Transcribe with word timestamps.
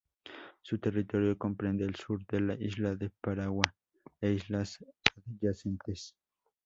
Su 0.63 0.79
territorio 0.79 1.37
comprende 1.37 1.85
el 1.85 1.93
sur 1.93 2.25
de 2.25 2.39
la 2.39 2.55
isla 2.55 2.95
de 2.95 3.11
Paragua 3.11 3.65
e 4.19 4.31
islas 4.31 4.83
adyacentes. 5.27 6.15